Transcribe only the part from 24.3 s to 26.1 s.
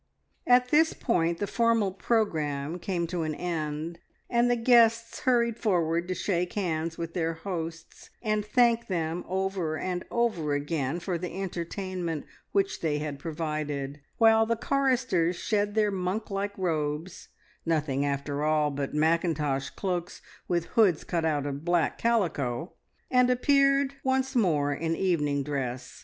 more in evening dress.